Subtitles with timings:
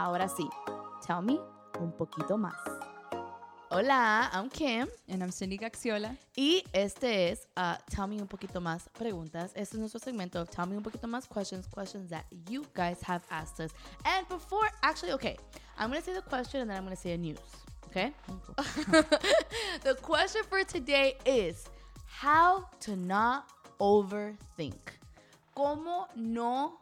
[0.00, 0.48] Ahora sí,
[1.06, 1.38] tell me
[1.78, 2.54] un poquito más.
[3.68, 4.88] Hola, I'm Kim.
[5.06, 6.16] And I'm Cindy Gaxiola.
[6.34, 9.52] Y este es uh, Tell Me Un Poquito Más Preguntas.
[9.54, 13.02] Este es nuestro segmento of Tell Me Un Poquito Más Questions, questions that you guys
[13.02, 13.72] have asked us.
[14.06, 15.36] And before, actually, okay,
[15.78, 17.38] I'm going to say the question and then I'm going to say a news.
[17.88, 18.10] Okay?
[19.84, 21.66] the question for today is
[22.06, 24.96] how to not overthink.
[25.54, 26.80] ¿Cómo no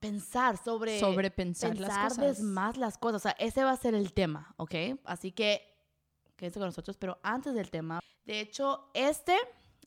[0.00, 0.98] pensar sobre
[1.78, 2.18] las pensar cosas.
[2.38, 3.16] des- más las cosas.
[3.16, 4.74] O sea, ese va a ser el tema, ¿ok?
[5.04, 5.62] Así que
[6.36, 9.36] quédense con nosotros, pero antes del tema, de hecho, este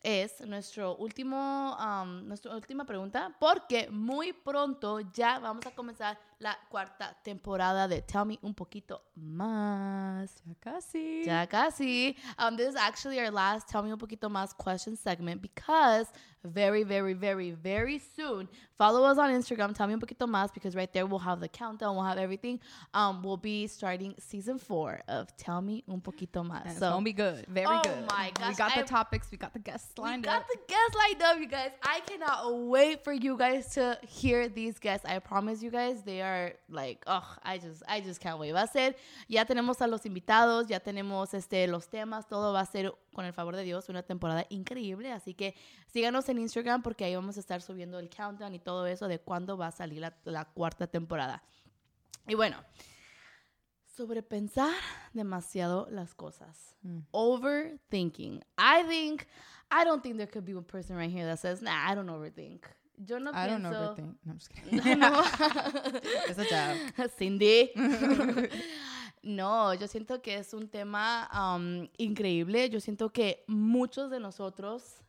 [0.02, 6.56] es nuestro último, um, nuestra última pregunta, porque muy pronto ya vamos a comenzar la
[6.70, 10.42] cuarta temporada de Tell Me un poquito más.
[10.46, 11.24] Ya casi.
[11.26, 12.16] Ya casi.
[12.38, 16.08] Um, this is actually our last Tell Me Un Poquito Más question segment because
[16.46, 18.48] very, very, very, very soon,
[18.78, 21.50] follow us on Instagram, Tell Me Un Poquito Más, because right there we'll have the
[21.50, 22.62] countdown, we'll have everything.
[22.94, 26.62] Um, we'll be starting season four of Tell Me Un Poquito Más.
[26.62, 27.46] And it's So gonna be good.
[27.50, 28.06] Very Oh good.
[28.10, 29.28] my We gosh, got the I- topics.
[29.30, 30.48] We got the guests we lined got up.
[30.48, 31.72] the guests lined up, you guys.
[31.84, 35.06] I cannot wait for you guys to hear these guests.
[35.06, 36.29] I promise you guys, they are
[36.68, 38.54] like, oh, I just, I just can't wait.
[38.54, 38.96] Va a ser,
[39.28, 43.26] ya tenemos a los invitados, ya tenemos este, los temas, todo va a ser, con
[43.26, 45.12] el favor de Dios, una temporada increíble.
[45.12, 45.56] Así que
[45.88, 49.20] síganos en Instagram porque ahí vamos a estar subiendo el countdown y todo eso de
[49.20, 51.44] cuándo va a salir la, la cuarta temporada.
[52.28, 52.58] Y bueno,
[54.00, 54.74] sobrepensar
[55.14, 56.76] demasiado las cosas.
[56.84, 57.00] Mm.
[57.12, 58.42] Overthinking.
[58.58, 59.28] I think,
[59.70, 62.08] I don't think there could be one person right here that says, nah, I don't
[62.08, 62.62] overthink.
[63.08, 63.96] Yo no I don't pienso.
[63.96, 64.16] overthink.
[64.26, 64.82] No, I'm just kidding.
[64.82, 65.24] I know.
[66.28, 67.12] It's a joke.
[67.18, 67.72] Cindy.
[69.24, 72.70] no, yo siento que es un tema um, increíble.
[72.70, 75.02] Yo siento que muchos de nosotros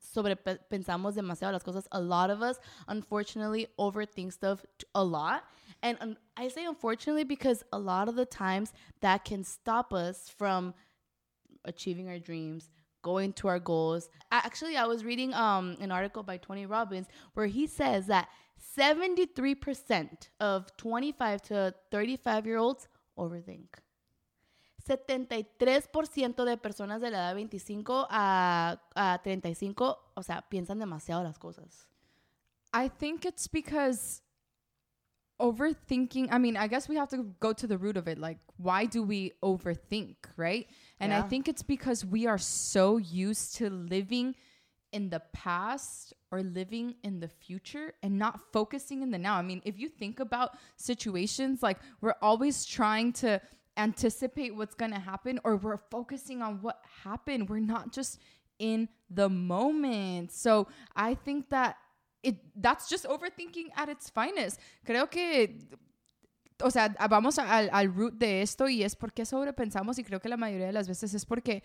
[0.00, 1.86] sobrepensamos demasiado las cosas.
[1.92, 5.44] A lot of us, unfortunately, overthink stuff a lot.
[5.82, 10.28] And um, I say unfortunately because a lot of the times that can stop us
[10.28, 10.74] from
[11.64, 12.70] achieving our dreams,
[13.02, 14.08] going to our goals.
[14.30, 18.28] Actually, I was reading um, an article by Tony Robbins where he says that
[18.76, 23.68] 73% of 25 to 35 year olds overthink.
[24.86, 31.38] 73% de personas de la edad 25 a, a 35, o sea, piensan demasiado las
[31.38, 31.86] cosas.
[32.72, 34.22] I think it's because
[35.40, 36.28] overthinking.
[36.30, 38.18] I mean, I guess we have to go to the root of it.
[38.18, 40.66] Like, why do we overthink, right?
[41.00, 44.34] And I think it's because we are so used to living
[44.92, 49.36] in the past or living in the future and not focusing in the now.
[49.36, 53.40] I mean, if you think about situations, like we're always trying to
[53.76, 57.48] anticipate what's going to happen or we're focusing on what happened.
[57.48, 58.18] We're not just
[58.58, 60.32] in the moment.
[60.32, 61.76] So I think that
[62.22, 64.60] it that's just overthinking at its finest.
[64.84, 65.58] Creo que
[66.62, 70.20] o sea, vamos a- al, al root de esto y es porque sobrepensamos y creo
[70.20, 71.62] que la mayoría de las veces es porque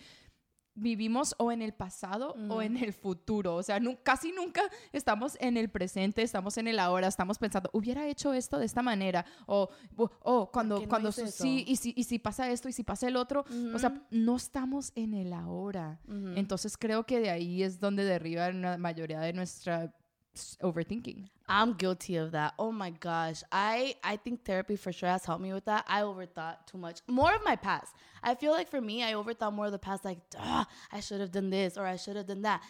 [0.78, 3.56] vivimos o en el pasado o en el futuro.
[3.56, 4.60] O sea, nu- casi nunca
[4.92, 8.82] estamos en el presente, estamos en el ahora, estamos pensando, hubiera hecho esto de esta
[8.82, 12.72] manera o, o, o cuando, no cuando sí, y si, y si pasa esto y
[12.72, 13.44] si pasa el otro.
[13.74, 15.98] O sea, no estamos en el ahora.
[16.36, 19.94] Entonces creo que de ahí es donde derriba la mayoría de nuestra
[20.62, 21.28] overthinking.
[21.48, 22.54] I'm guilty of that.
[22.58, 23.42] Oh my gosh.
[23.52, 25.84] I I think therapy for sure has helped me with that.
[25.88, 27.00] I overthought too much.
[27.06, 27.94] More of my past.
[28.22, 31.20] I feel like for me, I overthought more of the past like, Duh, I should
[31.20, 32.62] have done this or I should have done that.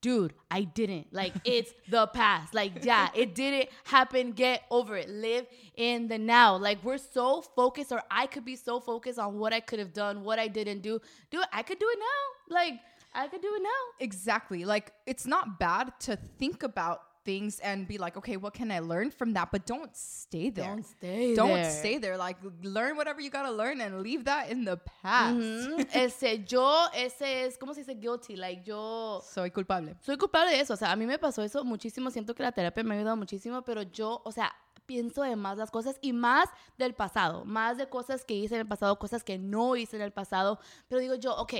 [0.00, 1.12] Dude, I didn't.
[1.12, 2.54] Like it's the past.
[2.54, 4.32] Like yeah, it didn't happen.
[4.32, 5.08] Get over it.
[5.08, 5.46] Live
[5.76, 6.56] in the now.
[6.56, 9.92] Like we're so focused or I could be so focused on what I could have
[9.92, 11.00] done, what I didn't do.
[11.30, 12.56] Dude, I could do it now.
[12.56, 12.74] Like
[13.14, 13.68] I could do it now.
[14.00, 14.64] Exactly.
[14.64, 18.80] Like it's not bad to think about things and be like, okay, what can I
[18.80, 19.50] learn from that?
[19.50, 20.66] But don't stay there.
[20.66, 21.70] Don't stay Don't there.
[21.70, 22.16] stay there.
[22.16, 25.36] Like learn whatever you gotta learn and leave that in the past.
[25.36, 25.86] Ujú.
[25.94, 27.94] Ese, yo, ese es, ¿cómo se dice?
[27.94, 28.36] Guilty.
[28.36, 29.96] Like, yo Soy culpable.
[30.00, 30.74] soy culpable de eso.
[30.74, 32.10] O sea, a mí me pasó eso muchísimo.
[32.10, 34.52] Siento que la terapia me ha ayudado muchísimo, pero yo, o sea,
[34.86, 37.44] pienso de más las cosas y más del pasado.
[37.46, 40.58] Más de cosas que hice en el pasado, cosas que no hice en el pasado.
[40.88, 41.54] Pero digo yo, ok,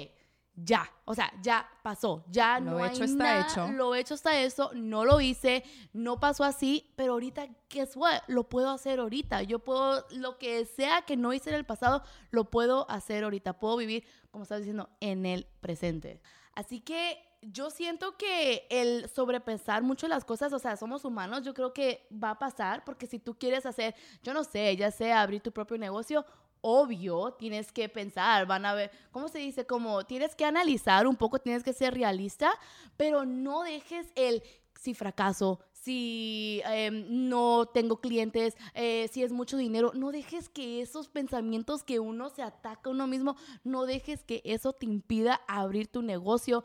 [0.57, 0.91] ya.
[1.05, 2.25] O sea, ya pasó.
[2.29, 3.69] Ya Lo no hay hecho está nada, hecho.
[3.73, 4.71] Lo hecho está eso.
[4.75, 5.65] No lo hice.
[5.93, 6.93] No pasó así.
[6.97, 8.23] Pero ahorita, guess what?
[8.29, 9.43] Lo puedo hacer ahorita.
[9.43, 13.59] Yo puedo, lo que sea que no hice en el pasado, lo puedo hacer ahorita.
[13.59, 16.21] Puedo vivir, como estás diciendo, en el presente.
[16.55, 21.53] Así que yo siento que el sobrepensar mucho las cosas, o sea, somos humanos, yo
[21.53, 25.21] creo que va a pasar, porque si tú quieres hacer, yo no sé, ya sea
[25.21, 26.25] abrir tu propio negocio,
[26.67, 29.67] obvio, tienes que pensar, van a ver, ¿cómo se dice?
[29.67, 32.51] Como tienes que analizar un poco, tienes que ser realista,
[32.97, 34.43] pero no dejes el
[34.81, 40.81] si fracaso, si em, no tengo clientes, eh, si es mucho dinero, no dejes que
[40.83, 45.41] esos pensamientos que uno se ataca a uno mismo, no dejes que eso te impida
[45.47, 46.65] abrir tu negocio,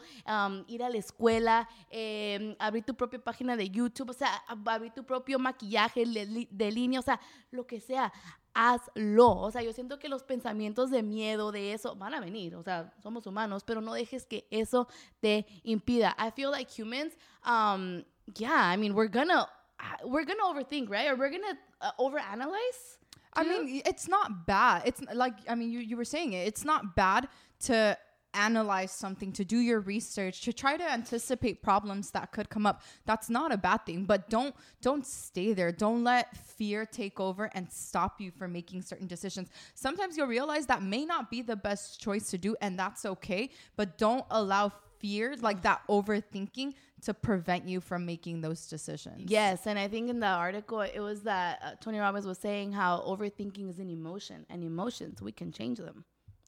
[0.67, 4.91] ir a la escuela, em, abrir tu propia página de YouTube, o sea, ab- abrir
[4.93, 7.19] tu propio maquillaje de, de línea, o sea,
[7.51, 8.11] lo que sea.
[8.53, 9.37] Hazlo.
[9.37, 12.55] O sea, yo siento que los pensamientos de miedo, de eso, van a venir.
[12.55, 14.87] O sea, somos humanos, pero no dejes que eso
[15.21, 16.15] te impida.
[16.17, 17.13] I feel like humans,
[17.45, 18.03] um,
[18.35, 19.47] yeah, I mean, we're gonna,
[19.79, 21.07] uh, we're gonna overthink, right?
[21.09, 22.97] Or we're gonna uh, overanalyze.
[23.33, 24.81] I mean, it's not bad.
[24.85, 26.47] It's like I mean, you you were saying it.
[26.47, 27.27] It's not bad
[27.65, 27.97] to
[28.33, 32.81] analyze something, to do your research, to try to anticipate problems that could come up.
[33.05, 35.71] That's not a bad thing, but don't don't stay there.
[35.71, 39.49] Don't let fear take over and stop you from making certain decisions.
[39.73, 43.49] Sometimes you'll realize that may not be the best choice to do and that's okay,
[43.75, 49.31] but don't allow fear like that overthinking to prevent you from making those decisions.
[49.31, 52.73] Yes, and I think in the article it was that uh, Tony Robbins was saying
[52.73, 56.03] how overthinking is an emotion, and emotions we can change them.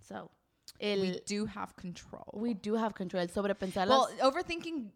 [0.07, 0.30] So,
[0.79, 2.29] el, We do have control.
[2.33, 3.25] We do have control.
[3.27, 4.89] Sobrepensar Well, overthinking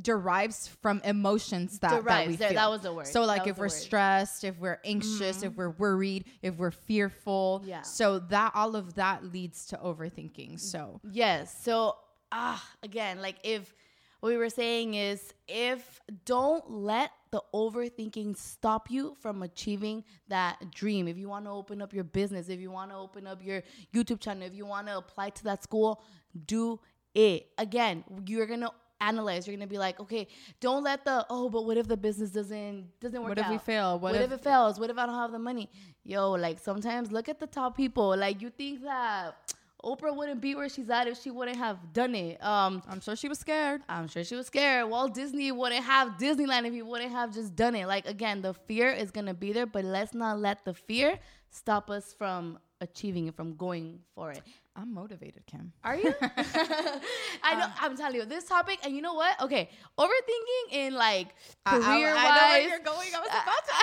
[0.00, 2.54] derives from emotions that, that we there- feel.
[2.56, 3.06] that was the word.
[3.06, 3.70] So, like, if we're word.
[3.72, 3.80] Mm-hmm.
[3.82, 7.82] stressed, if we're anxious, if we're worried, if we're fearful, Yeah.
[7.82, 10.58] So that all of that leads to overthinking.
[10.60, 11.54] So Yes.
[11.62, 11.96] So,
[12.32, 13.74] ah, again, like if
[14.20, 20.56] what we were saying is if don't let the overthinking stop you from achieving that
[20.74, 21.06] dream.
[21.08, 23.62] If you want to open up your business, if you want to open up your
[23.94, 26.02] YouTube channel, if you want to apply to that school,
[26.46, 26.80] do
[27.14, 27.46] it.
[27.56, 28.72] Again, you're going to
[29.02, 30.28] analyze you're gonna be like okay
[30.60, 33.56] don't let the oh but what if the business doesn't doesn't work What if we
[33.56, 33.92] fail?
[33.98, 35.70] what, What if, if- it fails what if i don't have the money
[36.04, 39.49] yo like sometimes look at the top people like you think that
[39.84, 42.42] Oprah wouldn't be where she's at if she wouldn't have done it.
[42.44, 43.82] Um, I'm sure she was scared.
[43.88, 44.88] I'm sure she was scared.
[44.88, 47.86] Walt Disney wouldn't have Disneyland if he wouldn't have just done it.
[47.86, 51.18] Like again, the fear is gonna be there, but let's not let the fear
[51.50, 54.42] stop us from achieving it, from going for it.
[54.76, 55.72] I'm motivated, Kim.
[55.84, 56.14] Are you?
[56.22, 57.66] I know.
[57.80, 59.38] I'm telling you this topic, and you know what?
[59.42, 59.68] Okay,
[59.98, 61.34] overthinking in like
[61.66, 62.68] I- I- career I know where wise.
[62.70, 63.08] you're going.
[63.14, 63.74] I was about to.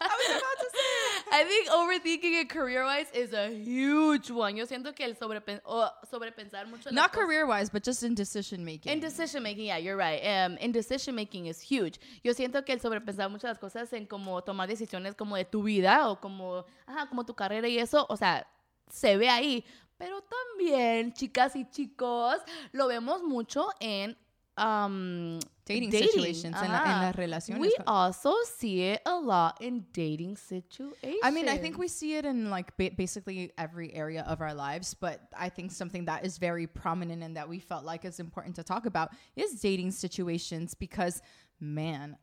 [0.00, 0.93] I was about to say.
[1.34, 4.56] I think overthinking in career wise is a huge one.
[4.56, 5.60] Yo siento que el sobrepen
[6.08, 6.92] sobrepensar mucho.
[6.92, 8.92] Not career wise, but just in decision making.
[8.92, 10.20] In decision making, yeah, you're right.
[10.24, 11.98] Um, in decision making is huge.
[12.22, 15.64] Yo siento que el sobrepensar muchas las cosas en como tomar decisiones como de tu
[15.64, 18.46] vida o como, ajá, como tu carrera y eso, o sea,
[18.88, 19.64] se ve ahí.
[19.98, 22.36] Pero también, chicas y chicos,
[22.70, 24.16] lo vemos mucho en
[24.56, 27.00] um, Dating situations, en la- en ajá.
[27.02, 27.58] las relaciones.
[27.58, 31.20] We also see it a lot in dating situations.
[31.22, 34.52] I mean, I think we see it in like ba- basically every area of our
[34.52, 38.20] lives, but I think something that is very prominent and that we felt like is
[38.20, 41.22] important to talk about is dating situations because
[41.60, 42.18] man,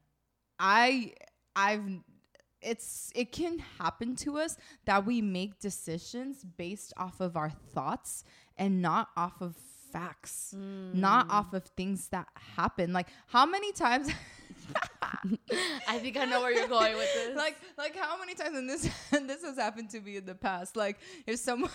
[0.60, 1.14] I
[1.56, 1.82] I've
[2.62, 4.56] it's it can happen to us
[4.86, 8.24] that we make decisions based off of our thoughts
[8.56, 9.56] and not off of
[9.92, 11.32] facts, not hmm.
[11.32, 12.94] off of things that happen.
[12.94, 14.10] Like how many times
[15.88, 17.36] I think I know where you're going with this.
[17.36, 20.36] like like how many times and this and this has happened to me in the
[20.36, 21.72] past like if someone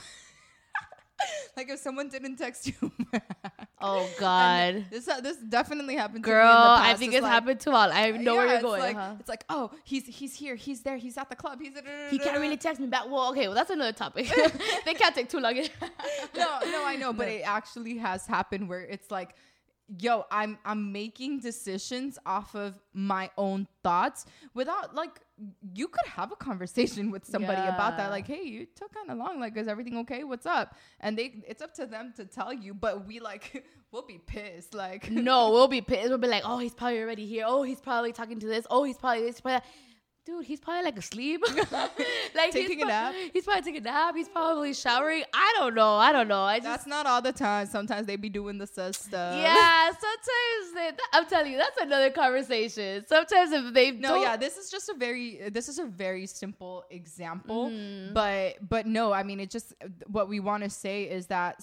[1.57, 3.66] like if someone didn't text you back.
[3.81, 4.84] Oh And God.
[4.90, 6.88] this this definitely happened Girl, to me in the past.
[6.88, 7.93] I think it's like, happened to all.
[7.93, 8.81] I know where you're going.
[8.81, 9.14] Like, uh-huh.
[9.20, 11.75] It's like, oh, he's he's here, he's there, he's at the club, he's
[12.11, 13.05] He can't really text me back.
[13.08, 14.29] Well, okay, well that's another topic.
[14.84, 15.55] they can't take too long.
[15.55, 19.34] no, no, I know, but it actually has happened where it's like,
[19.98, 25.20] yo, I'm I'm making decisions off of my own thoughts without like
[25.74, 29.19] you could have a conversation with somebody about that, like, hey, you took kind of
[29.19, 30.24] long, like, is everything okay?
[30.24, 30.74] What's up?
[31.00, 34.72] And they, it's up to them to tell you, but we like, we'll be pissed,
[34.72, 36.08] like, no, we'll be pissed.
[36.08, 37.44] We'll be like, oh, he's probably already here.
[37.46, 38.66] Oh, he's probably talking to this.
[38.70, 39.40] Oh, he's probably this.
[39.40, 39.66] Probably that.
[40.27, 41.41] Dude, he's probably like asleep.
[42.35, 43.15] like Taking he's a nap.
[43.33, 44.17] He's probably taking a nap.
[44.17, 45.23] He's probably showering.
[45.33, 45.95] I don't know.
[45.95, 46.43] I don't know.
[46.43, 47.67] I just that's not all the time.
[47.67, 49.37] Sometimes they be doing the sus stuff.
[49.41, 49.87] yeah.
[49.91, 53.05] Sometimes they, I'm telling you, that's another conversation.
[53.06, 56.85] Sometimes if they no yeah this is just a very this is a very simple
[56.91, 58.13] example Mm-hmm.
[58.13, 59.73] but but no i mean it just
[60.09, 61.63] what we want to say is that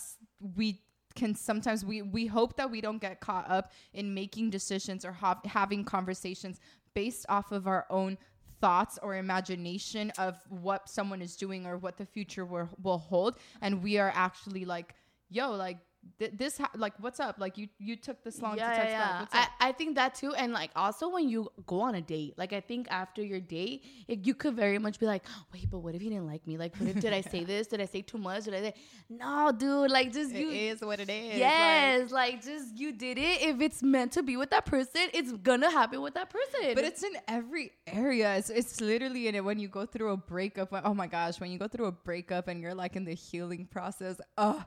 [0.55, 0.81] we
[1.15, 5.11] can sometimes we we hope that we don't get caught up in making decisions or
[5.11, 6.59] ha- having conversations
[6.93, 8.17] based off of our own
[8.63, 13.37] thoughts or imagination of what someone is doing or what the future will, hold.
[13.61, 14.95] And we are actually like
[15.29, 15.79] yo like
[16.19, 17.37] th- this ha- like what's up?
[17.39, 19.09] Like you you took this long yeah, to text yeah, back.
[19.09, 19.19] yeah.
[19.21, 19.49] what's up?
[19.59, 22.53] I, I think that too and like also when you go on a date like
[22.53, 25.95] i think after your date it, you could very much be like wait but what
[25.95, 26.57] if he didn't like me?
[26.57, 27.67] Like what if did i say this?
[27.67, 28.45] Did i say too much?
[28.45, 28.73] Did i say
[29.09, 33.41] no dude like just you is what it is yes like, just you did it.
[33.41, 36.73] If it's meant to be with that person it's gonna happen with that person.
[36.75, 38.35] But it's in every area.
[38.35, 41.51] It's, it's literally in it when you go through a breakup oh my gosh when
[41.51, 44.63] you go through a breakup and you're like in the healing process oh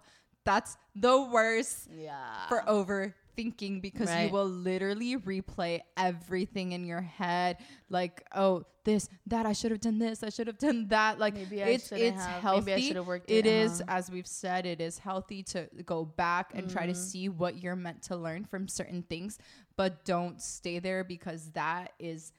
[0.46, 7.58] that's the worst yeah for overthinking because you will literally replay everything in your head
[7.90, 11.34] like oh this that i should have done this i should have done that like
[11.34, 12.40] Maybe I it's it's have.
[12.40, 13.98] healthy Maybe I worked it it, is uh-huh.
[13.98, 17.00] as we've said it is healthy to go back and try to Mm-hmm.
[17.02, 19.38] see what you're meant to learn from certain things
[19.76, 22.32] but don't stay there because that is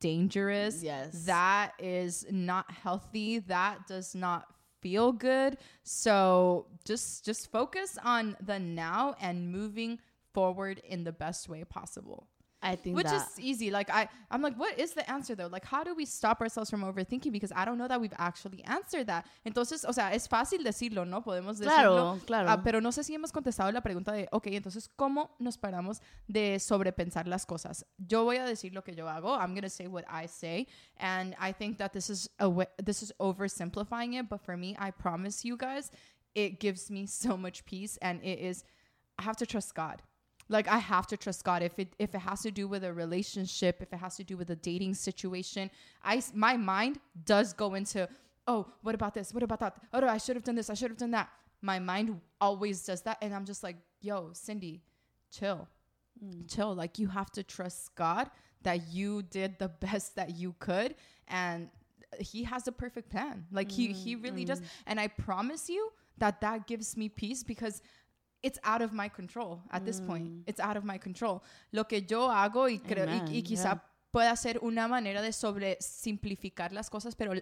[0.00, 1.24] dangerous Yes.
[1.26, 4.46] that is not healthy that does not
[4.80, 5.58] feel good.
[5.82, 10.00] So just just focus on the now and moving
[10.32, 12.26] forward in the best way possible
[12.62, 15.64] i think which is easy like i i'm like what is the answer though like
[15.64, 19.06] how do we stop ourselves from overthinking because i don't know that we've actually answered
[19.06, 22.90] that entonces o sea es fácil decirlo no podemos decirlo claro claro Ah, pero no
[22.92, 27.46] sé si hemos contestado la pregunta de, ok, entonces, ¿cómo nos paramos de sobrepensar las
[27.46, 27.84] cosas?
[27.96, 29.34] Yo voy a decir lo que yo hago.
[29.36, 30.66] I'm going to say what I say.
[30.98, 34.28] And I think that this is, a way, this is oversimplifying it.
[34.28, 35.90] But for me, I promise you guys,
[36.34, 37.98] it gives me so much peace.
[38.02, 38.64] And it is,
[39.18, 40.02] I have to trust God.
[40.50, 41.62] Like I have to trust God.
[41.62, 44.36] If it if it has to do with a relationship, if it has to do
[44.36, 45.70] with a dating situation,
[46.02, 48.08] I my mind does go into,
[48.48, 49.32] oh, what about this?
[49.32, 49.76] What about that?
[49.94, 50.68] Oh, no, I should have done this.
[50.68, 51.30] I should have done that.
[51.62, 54.82] My mind always does that, and I'm just like, yo, Cindy,
[55.30, 55.68] chill,
[56.18, 56.46] hmm.
[56.48, 56.74] chill.
[56.74, 58.28] Like you have to trust God
[58.62, 60.96] that you did the best that you could,
[61.28, 61.68] and
[62.18, 63.46] He has a perfect plan.
[63.52, 64.88] Like He He really does, hmm.
[64.88, 67.82] and I promise you that that gives me peace because
[68.42, 70.42] it's out of my control at this point.
[70.46, 71.42] It's out of my control.
[71.72, 73.84] Lo que yo hago y creo y, quizá yeah.
[74.10, 77.32] pueda ser una manera de sobre simplificar las cosas, pero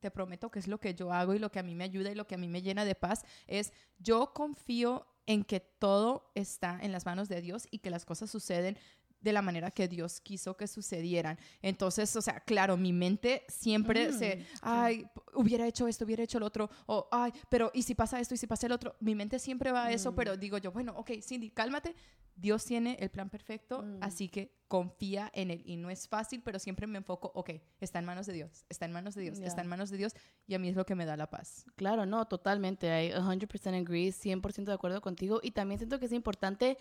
[0.00, 2.10] te prometo que es lo que yo hago y lo que a mí me ayuda
[2.10, 6.30] y lo que a mí me llena de paz es yo confío en que todo
[6.34, 8.78] está en las manos de Dios y que las cosas suceden
[9.20, 11.38] de la manera que Dios quiso que sucedieran.
[11.62, 16.46] Entonces, o sea, claro, mi mente siempre se, ay, hubiera hecho esto, hubiera hecho lo
[16.46, 18.96] otro, o ay, pero ¿y si pasa esto y si pasa el otro?
[19.00, 21.94] Mi mente siempre va a eso, pero digo yo, bueno, ok, Cindy, cálmate,
[22.36, 25.62] Dios tiene el plan perfecto, así que confía en él.
[25.64, 28.84] Y no es fácil, pero siempre me enfoco, ok, está en manos de Dios, está
[28.84, 30.14] en manos de Dios, está en manos de Dios,
[30.46, 31.64] y a mí es lo que me da la paz.
[31.76, 32.86] Claro, no, totalmente.
[32.86, 35.40] I 100% agree, 100% de acuerdo contigo.
[35.42, 36.76] Y también siento que es importante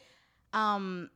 [0.53, 1.07] um,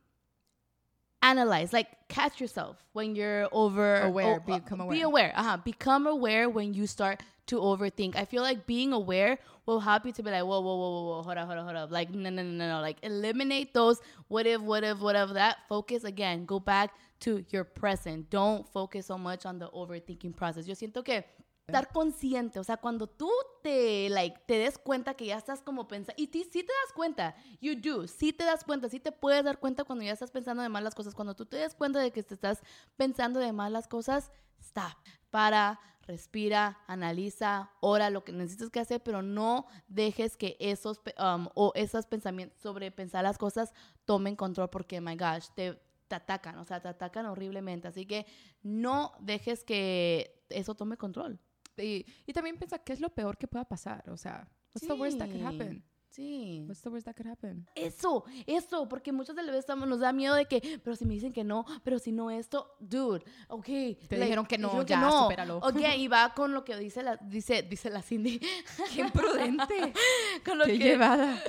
[1.22, 5.04] analyze, like catch yourself when you're over Aware, oh, become Be aware.
[5.06, 5.32] aware.
[5.36, 5.56] Uh-huh.
[5.58, 8.16] Become aware when you start to overthink.
[8.16, 11.16] I feel like being aware will help you to be like, whoa, whoa, whoa, whoa,
[11.16, 11.90] whoa, hold up, hold up, hold up.
[11.90, 12.80] Like, no, no, no, no, no.
[12.80, 15.58] Like, eliminate those what if, what if, whatever that.
[15.68, 16.44] Focus again.
[16.44, 18.30] Go back to your present.
[18.30, 20.66] Don't focus so much on the overthinking process.
[20.66, 21.24] Yo siento que
[21.70, 23.30] estar consciente, o sea, cuando tú
[23.62, 27.34] te, like, te des cuenta que ya estás como pensando, y sí te das cuenta,
[27.60, 30.62] you do, sí te das cuenta, sí te puedes dar cuenta cuando ya estás pensando
[30.62, 32.62] de malas cosas, cuando tú te das cuenta de que te estás
[32.96, 34.96] pensando de malas cosas, stop,
[35.30, 41.48] para, respira, analiza, ora lo que necesitas que hacer, pero no dejes que esos, um,
[41.54, 43.72] o esos pensamientos sobre pensar las cosas
[44.04, 48.26] tomen control porque, my gosh, te, te atacan, o sea, te atacan horriblemente, así que
[48.62, 51.38] no dejes que eso tome control.
[51.80, 54.08] Y, y también piensa, ¿qué es lo peor que pueda pasar?
[54.10, 55.46] O sea, what's the worst that could Sí.
[55.46, 55.84] happen?
[56.10, 56.64] Sí.
[56.66, 57.68] What's the worst that could happen?
[57.76, 61.14] Eso, eso, porque muchas de las veces nos da miedo de que, pero si me
[61.14, 63.66] dicen que no, pero si no esto, dude, ok.
[64.08, 65.58] Te dijeron que no, dijeron ya, supéralo.
[65.58, 68.40] Ok, y va con lo que dice la, dice, dice la Cindy.
[68.92, 69.92] ¡Qué imprudente!
[70.44, 71.40] con lo ¡Qué que, llevada!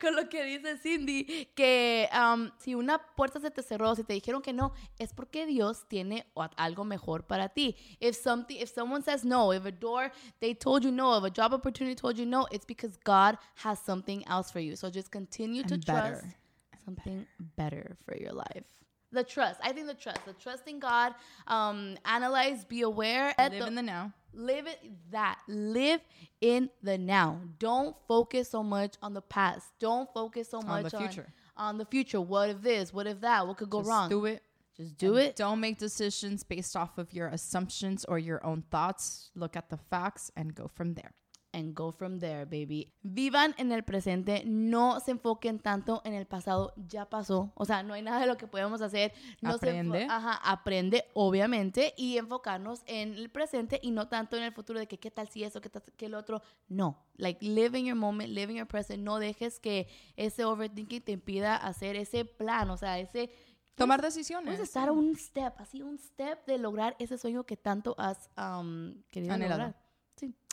[0.00, 4.14] con lo que dice Cindy, que um, si una puerta se te cerró, si te
[4.14, 7.76] dijeron que no, es porque Dios tiene algo mejor para ti.
[8.00, 10.10] If something, if someone says no, if a door
[10.40, 13.78] they told you no, if a job opportunity told you no, it's because God has
[13.78, 14.76] something else for you.
[14.76, 16.24] So just continue to trust
[16.84, 18.64] something better for your life.
[19.10, 21.14] The trust, I think the trust, the trust in God,
[21.46, 24.12] um, analyze, be aware, Live the- in the now.
[24.34, 24.78] live it
[25.10, 26.00] that live
[26.42, 30.92] in the now don't focus so much on the past don't focus so On much
[30.92, 31.32] the future.
[31.56, 34.26] on, the future what if this what if that what could go Just wrong do
[34.26, 34.42] it.
[34.76, 38.62] just do And it Don't make decisions based off of your assumptions or your own
[38.70, 39.30] thoughts.
[39.34, 41.14] Look at the facts and go from there.
[41.58, 42.92] And go from there, baby.
[43.02, 47.52] Vivan en el presente, no se enfoquen tanto en el pasado, ya pasó.
[47.54, 49.12] O sea, no hay nada de lo que podemos hacer.
[49.40, 50.06] No se Aprende.
[50.08, 54.86] ajá, aprende, obviamente, y enfocarnos en el presente y no tanto en el futuro de
[54.86, 56.40] que qué tal si eso, qué tal que el otro.
[56.68, 59.02] No, like live in your moment, live in your present.
[59.02, 63.30] No dejes que ese overthinking te impida hacer ese plan, o sea, ese
[63.78, 64.58] Tomar Puedes decisiones.
[64.58, 69.00] estar a un step, así un step de lograr ese sueño que tanto has um,
[69.08, 69.62] querido Anhelado.
[69.62, 69.87] lograr.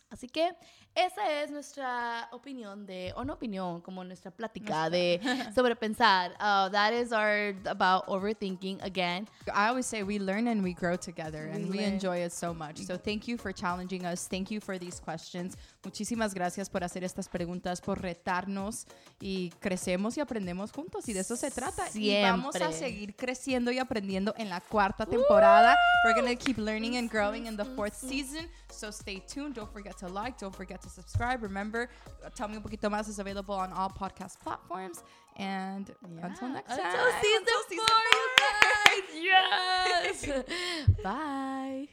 [0.10, 0.26] Sí.
[0.26, 0.52] Así que
[0.96, 5.20] esa es nuestra opinión de, o no opinión, como nuestra plática de
[5.56, 6.32] sobrepensar.
[6.40, 9.28] Uh, that is our about overthinking again.
[9.54, 12.78] I always say we learn and we grow together and We enjoy it so much.
[12.78, 14.28] So thank you for challenging us.
[14.28, 15.58] Thank you for these questions.
[15.84, 18.86] Muchísimas gracias por hacer estas preguntas, por retarnos
[19.20, 21.88] y crecemos y aprendemos juntos y de eso se trata.
[21.94, 25.76] Y vamos a seguir creciendo y aprendiendo en la cuarta temporada.
[26.06, 28.48] We're going to keep learning and growing in the fourth season.
[28.76, 29.56] So stay tuned.
[29.56, 31.42] Don't forget to like, don't forget to subscribe.
[31.44, 31.90] Remember,
[32.24, 35.04] uh, Tell Me Un Poquito Más is available on all podcast platforms.
[35.38, 35.90] And
[36.22, 36.80] until next time.
[36.86, 39.16] Until season Until season four, four.
[39.16, 40.26] you guys.
[40.26, 40.44] Yes.
[41.04, 41.88] Bye.